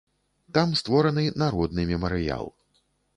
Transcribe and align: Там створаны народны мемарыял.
Там 0.57 0.71
створаны 0.79 1.25
народны 1.43 1.85
мемарыял. 1.91 2.53